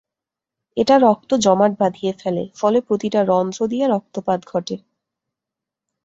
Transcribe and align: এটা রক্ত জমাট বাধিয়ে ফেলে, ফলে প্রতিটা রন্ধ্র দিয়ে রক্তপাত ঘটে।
এটা 0.77 0.95
রক্ত 0.97 1.29
জমাট 1.35 1.71
বাধিয়ে 1.79 2.13
ফেলে, 2.13 2.43
ফলে 2.55 2.77
প্রতিটা 2.81 3.19
রন্ধ্র 3.23 3.59
দিয়ে 3.67 3.85
রক্তপাত 3.87 4.39
ঘটে। 4.47 4.75